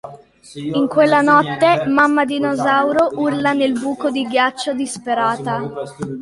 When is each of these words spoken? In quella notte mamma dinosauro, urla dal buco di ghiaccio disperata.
In 0.73 0.87
quella 0.87 1.21
notte 1.21 1.85
mamma 1.85 2.25
dinosauro, 2.25 3.11
urla 3.19 3.53
dal 3.53 3.73
buco 3.73 4.09
di 4.09 4.23
ghiaccio 4.25 4.73
disperata. 4.73 5.61